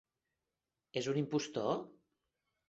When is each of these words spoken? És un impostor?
És 1.01 1.09
un 1.13 1.19
impostor? 1.23 1.69